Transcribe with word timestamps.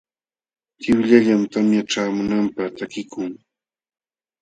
Tiwllallam 0.81 1.41
tamya 1.51 1.81
ćhaamunanpaq 1.91 2.69
takikun. 2.77 3.31